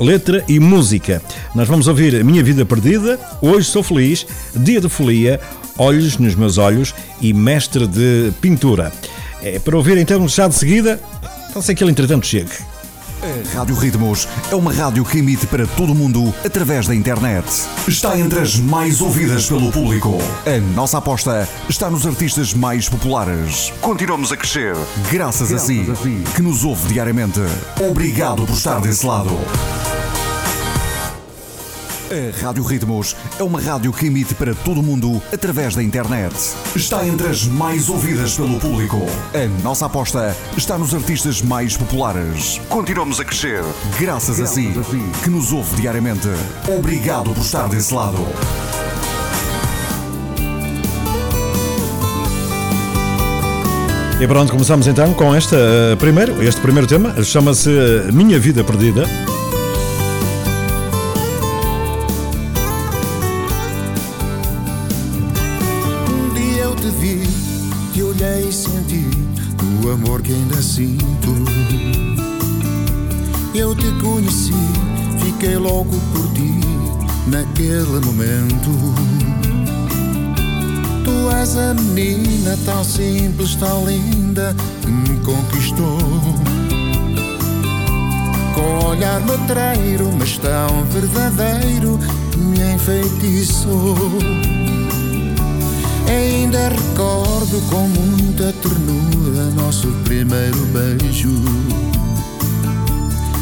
[0.00, 1.20] letra e música.
[1.56, 4.24] Nós vamos ouvir Minha Vida Perdida, Hoje Sou Feliz,
[4.54, 5.40] Dia de Folia,
[5.76, 8.92] Olhos nos Meus Olhos e Mestre de Pintura.
[9.42, 11.00] É para ouvir então já de seguida,
[11.52, 12.69] não sei que ele entretanto chegue.
[13.22, 17.46] A Rádio Ritmos é uma rádio que emite para todo o mundo através da internet.
[17.86, 20.16] Está entre as mais ouvidas pelo público.
[20.46, 23.72] A nossa aposta está nos artistas mais populares.
[23.82, 24.74] Continuamos a crescer
[25.10, 27.40] graças, graças a, si, a si, que nos ouve diariamente.
[27.90, 29.30] Obrigado por estar desse lado.
[32.10, 36.34] A Rádio Ritmos é uma rádio que emite para todo o mundo através da internet.
[36.74, 38.98] Está entre as mais ouvidas pelo público.
[39.32, 42.60] A nossa aposta está nos artistas mais populares.
[42.68, 43.62] Continuamos a crescer
[44.00, 46.26] graças, graças a, si, a si, que nos ouve diariamente.
[46.76, 48.26] Obrigado por estar desse lado.
[54.20, 57.70] E pronto, começamos então com esta, uh, primeiro, este primeiro tema, chama-se
[58.12, 59.06] Minha Vida Perdida.
[75.40, 76.60] Fiquei louco por ti
[77.26, 78.70] naquele momento.
[81.02, 85.98] Tu és a menina tão simples, tão linda, que me conquistou.
[88.54, 91.98] Com olhar matreiro, mas tão verdadeiro,
[92.36, 93.96] me enfeitiçou.
[96.06, 101.30] Ainda recordo com muita ternura nosso primeiro beijo.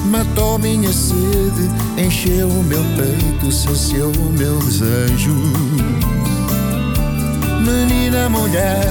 [0.09, 5.35] Matou minha sede, encheu o meu peito, saciou o meu desejo.
[7.61, 8.91] Menina mulher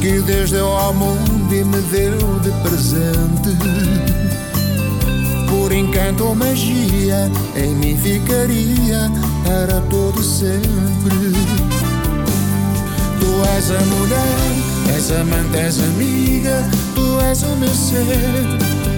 [0.00, 3.54] que Deus deu ao mundo e me deu de presente.
[5.50, 9.10] Por encanto ou magia, em mim ficaria
[9.44, 11.30] para todo sempre.
[13.20, 18.93] Tu és a mulher, és amante, és amiga, tu és o meu ser.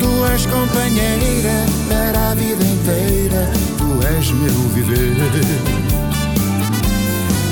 [0.00, 5.16] Tu és companheira para a vida inteira, tu és meu viver.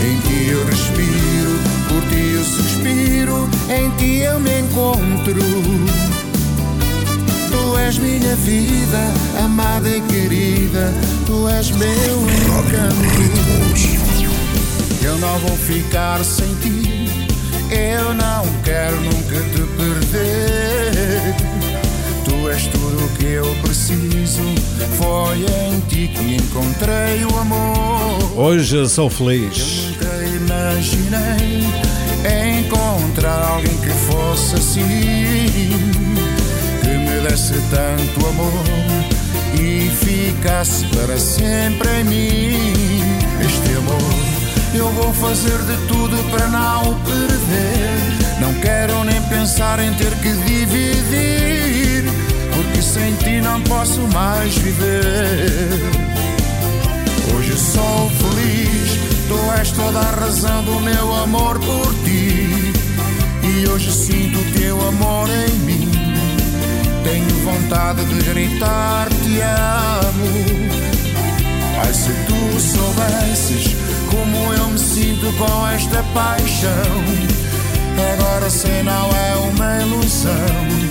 [0.02, 5.40] Em ti eu respiro, por ti eu suspiro, em ti eu me encontro.
[7.50, 10.92] Tu és minha vida, amada e querida,
[11.26, 13.54] tu és meu encanto.
[15.02, 17.08] Eu não vou ficar sem ti.
[17.70, 21.73] Eu não quero nunca te perder.
[22.44, 24.42] Tu és tudo o que eu preciso.
[24.98, 28.38] Foi em ti que encontrei o amor.
[28.38, 29.56] Hoje sou feliz.
[29.56, 31.64] Eu nunca imaginei
[32.60, 34.84] encontrar alguém que fosse assim.
[36.82, 38.64] Que me desse tanto amor
[39.58, 43.02] e ficasse para sempre em mim.
[43.40, 44.34] Este amor
[44.74, 48.14] eu vou fazer de tudo para não o perder.
[48.40, 52.04] Não quero nem pensar em ter que dividir,
[52.84, 55.80] sem ti não posso mais viver.
[57.34, 62.72] Hoje sou feliz, tu és toda a razão do meu amor por ti.
[63.42, 65.90] E hoje sinto o teu amor em mim.
[67.02, 70.74] Tenho vontade de gritar: Te amo.
[71.82, 73.74] Ai, se tu soubesses
[74.10, 77.04] como eu me sinto com esta paixão.
[78.12, 80.83] Agora sei não é uma ilusão.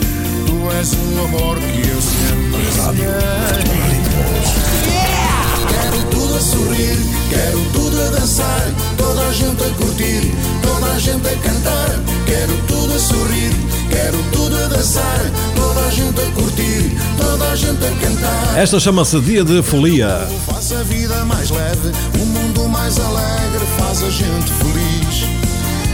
[0.63, 3.09] Tu és o amor que eu sempre sonhei.
[5.67, 6.97] Quero tudo a sorrir,
[7.29, 11.99] quero tudo a dançar, toda a gente a curtir, toda a gente a cantar.
[12.25, 13.53] Quero tudo a sorrir,
[13.89, 15.19] quero tudo a dançar,
[15.53, 18.57] toda a gente a curtir, toda a gente a cantar.
[18.57, 20.25] Esta chama-se Dia de Folia.
[20.45, 21.91] Faz a vida mais leve,
[22.21, 25.32] o mundo mais alegre, faz a gente feliz.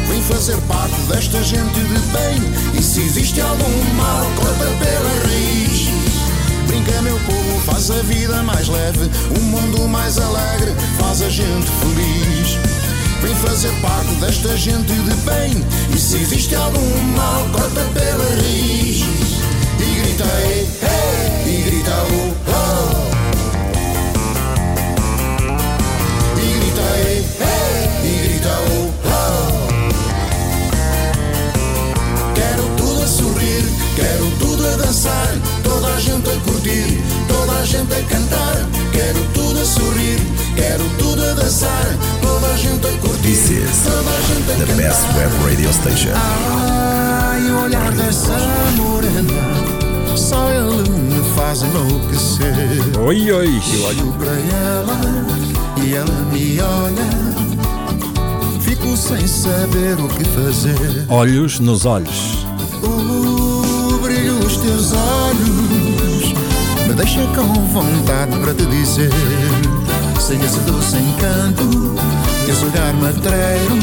[0.10, 5.88] Vem fazer parte desta gente de bem, e se existe algum mal, corta pela raiz.
[6.66, 9.08] Brinca, meu povo, faz a vida mais leve,
[9.40, 12.58] um mundo mais alegre, faz a gente feliz.
[13.22, 19.04] Vem fazer parte desta gente de bem, e se existe algum mal, corta pela raiz.
[19.80, 20.68] E grita, ei,
[21.46, 21.92] e grita,
[22.46, 22.49] oh.
[34.00, 35.28] Quero tudo a dançar,
[35.62, 38.66] toda a gente a curtir, toda a gente a cantar.
[38.94, 40.20] Quero tudo a sorrir,
[40.56, 43.22] quero tudo a dançar, toda a gente a curtir.
[43.24, 43.92] This is the
[44.58, 44.78] cantar.
[44.78, 46.14] best web radio station.
[46.16, 48.38] Ai, o olhar dessa
[48.78, 52.98] morena, só ele me faz enlouquecer.
[53.06, 53.62] Oi, oi.
[53.74, 55.02] Eu olho para ela
[55.84, 57.10] e ela me olha.
[58.62, 61.06] Fico sem saber o que fazer.
[61.10, 62.46] Olhos nos olhos.
[62.82, 63.39] Uh,
[64.62, 66.34] teus olhos
[66.88, 69.12] me deixa com vontade para te dizer.
[70.20, 71.96] Sem esse doce encanto,
[72.48, 73.78] esse olhar matreiro,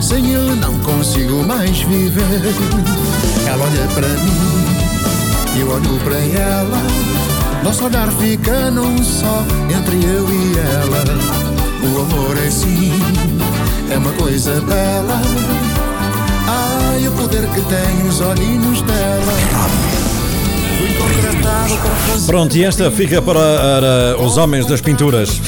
[0.00, 2.54] sem ele não consigo mais viver.
[3.46, 6.82] Ela olha para mim, eu olho para ela.
[7.64, 11.04] Nosso olhar fica num só entre eu e ela.
[11.82, 12.92] O amor é sim,
[13.90, 15.20] é uma coisa bela.
[16.92, 19.32] Ai, o poder que tem os olhinhos dela.
[20.78, 25.40] Fui contratado para fazer Pronto, e esta fica para, para os homens das pinturas.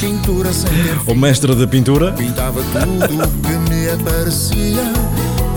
[1.07, 2.13] O mestre de pintura.
[2.13, 4.83] Pintava tudo o que me aparecia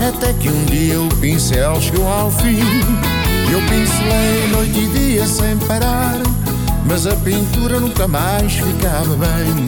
[0.06, 2.60] Até que um dia o pincel chegou ao fim
[3.50, 6.18] Eu pincelei noite e dia sem parar
[6.86, 9.66] Mas a pintura nunca mais ficava bem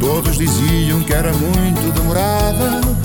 [0.00, 2.99] Todos diziam que era muito demorada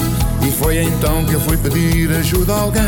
[0.45, 2.83] E foi então que eu fui pedir ajuda a alguém.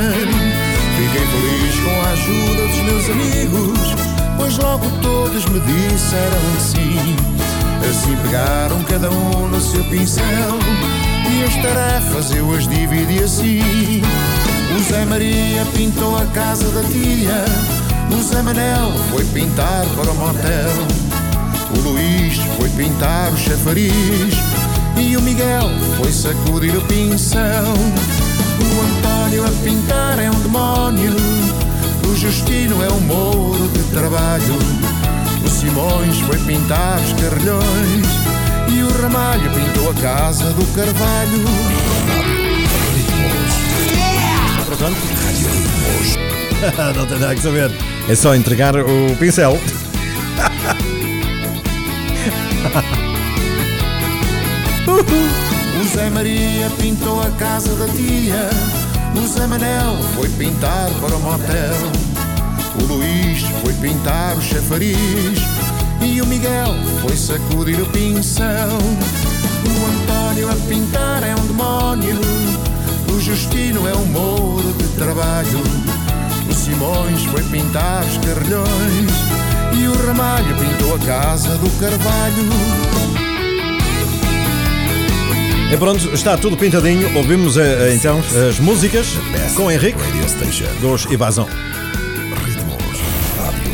[0.98, 3.96] Fiquei feliz com a ajuda dos meus amigos
[4.36, 7.16] Pois logo todos me disseram sim.
[7.90, 10.24] Assim pegaram cada um no seu pincel
[11.32, 14.02] E as tarefas eu as dividi assim.
[14.76, 17.46] O Zé Maria pintou a casa da tia
[18.16, 20.74] O Zé Manel foi pintar para o motel.
[21.76, 24.47] O Luís foi pintar o chafariz
[25.00, 27.64] E o Miguel foi sacudir o pincel
[28.60, 31.16] O António a pintar é um demónio
[32.08, 34.58] O Justino é um mouro de trabalho
[35.48, 38.06] o Simões foi pintar os carrilhões
[38.70, 41.46] e o Ramalho pintou a casa do Carvalho.
[44.66, 44.98] Portanto,
[46.98, 47.72] não tem nada que saber.
[48.10, 49.58] É só entregar o pincel.
[54.90, 58.50] O Zé Maria pintou a casa da tia.
[59.22, 61.76] O Zé Manel foi pintar para o motel.
[62.82, 65.40] O Luís foi pintar o chafariz.
[66.02, 68.70] E o Miguel foi sacudir o pincel.
[69.66, 72.22] O António a pintar é um demónio.
[73.14, 75.64] O Justino é um mouro de trabalho.
[76.50, 79.12] O Simões foi pintar os carrilhões.
[79.78, 83.27] E o Ramalho pintou a casa do Carvalho.
[85.70, 87.18] E pronto, está tudo pintadinho.
[87.18, 89.08] Ouvimos eh, então as músicas
[89.54, 91.46] com Henrique Radio dos Evasão.
[92.46, 92.98] Ritmos.
[93.38, 93.74] Rádio.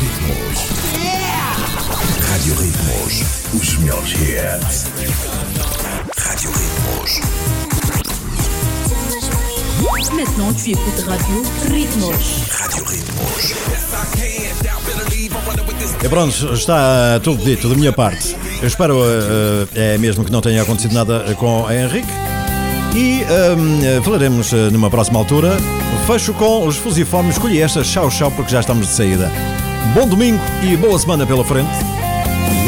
[0.00, 0.58] Ritmos.
[2.30, 3.22] Rádio Ritmos.
[3.52, 4.86] Os melhores hits.
[6.16, 7.20] Rádio Ritmos.
[10.14, 12.44] Maintenant, tu écoutes Radio Ritmos.
[12.52, 13.52] Rádio Ritmos.
[16.04, 18.36] E pronto, está tudo dito da minha parte.
[18.60, 22.12] Eu espero eh, eh, é mesmo que não tenha acontecido nada com a Henrique.
[22.94, 25.56] E ehm, falaremos eh, numa próxima altura.
[26.06, 27.36] Fecho com os fusiformes.
[27.36, 29.32] Escolhi esta, tchau, tchau, porque já estamos de saída.
[29.94, 31.72] Bom domingo e boa semana pela frente.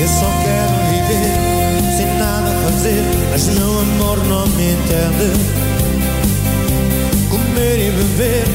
[0.00, 5.38] Eu só quero viver sem nada fazer, mas meu amor não me entende.
[7.28, 8.46] Comer e beber,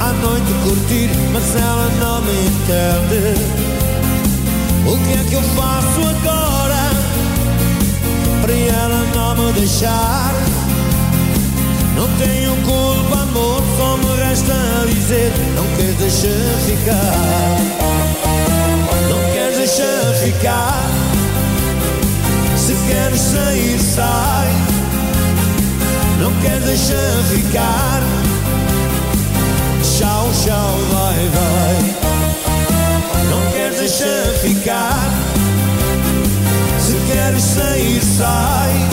[0.00, 3.75] à noite curtir, mas ela não me entende.
[4.86, 6.90] O que é que eu faço agora
[8.40, 10.32] para ela não me deixar?
[11.96, 14.54] Não tenho culpa, amor, só me resta
[14.86, 17.86] dizer: não queres deixar ficar.
[19.08, 20.82] Não queres deixar ficar
[22.56, 24.48] Se queres sair, sai
[26.20, 28.02] Não queres deixar ficar
[29.82, 32.35] Tchau, tchau, vai, vai
[33.30, 35.10] Não queres deixar ficar.
[36.78, 38.88] Se queres sair, sai.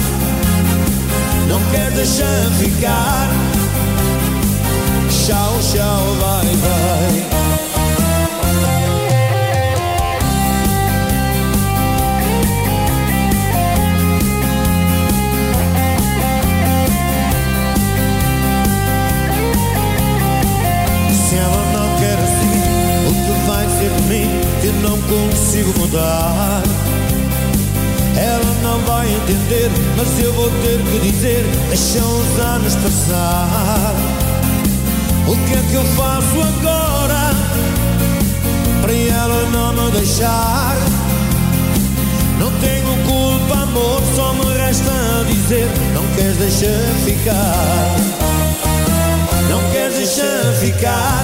[1.48, 3.30] Não queres deixar ficar.
[5.10, 7.43] Tchau, tchau, vai, vai
[23.90, 24.30] de mim
[24.62, 26.64] que não consigo mudar?
[28.16, 33.96] Ela não vai entender, mas eu vou ter que dizer: deixa os anos passar.
[35.28, 37.34] O que é que eu faço agora
[38.82, 40.76] para ela não me deixar.
[42.38, 44.92] Não tenho culpa, amor, só me resta
[45.28, 47.96] dizer: Não queres deixar ficar.
[49.50, 51.24] Não queres deixar ficar.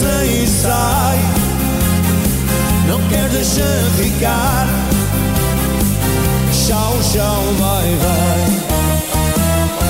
[0.00, 1.18] Sair, sai.
[2.88, 4.66] Não queres deixar ficar.
[6.50, 8.40] Tchau, tchau, vai, vai.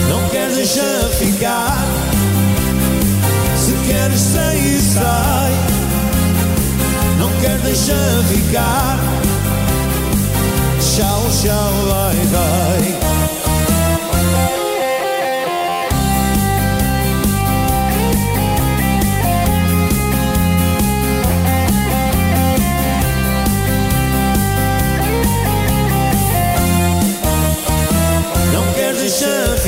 [0.08, 1.78] Não queres deixar ficar.
[3.56, 5.52] Se queres sair, sai.
[7.16, 8.98] Não queres deixar ficar.
[10.80, 13.09] Tchau, tchau, vai, vai.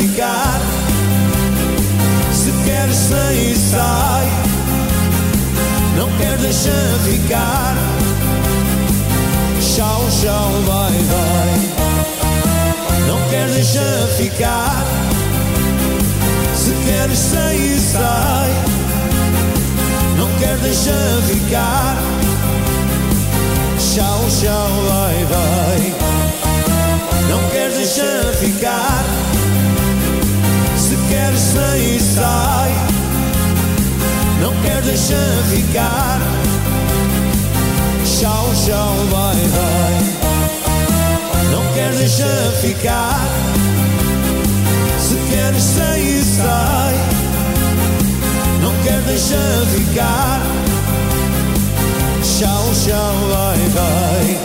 [0.02, 0.60] Ficar.
[2.32, 4.26] Se queres sair, sai.
[5.96, 7.76] Não queres deixar ficar.
[9.60, 11.52] Tchau, tchau, vai, vai.
[13.06, 14.84] Não queres deixar ficar.
[16.56, 18.50] Se queres sair, sai.
[20.16, 21.96] Não queres deixar ficar.
[23.78, 25.94] Tchau, tchau, vai, vai.
[27.30, 29.31] Não queres deixar ficar.
[31.52, 32.72] Queres sair, sai.
[34.40, 36.20] Não queres deixar ficar.
[38.04, 39.94] Tchau, tchau, vai, vai.
[41.50, 43.20] Não queres deixar ficar.
[44.98, 46.94] Se queres sair, sai.
[48.62, 50.40] Não queres deixar ficar.
[52.22, 54.41] Tchau, tchau, vai, vai.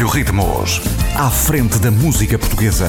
[0.00, 0.80] Rádio Ritmos.
[1.14, 2.88] À frente da música portuguesa.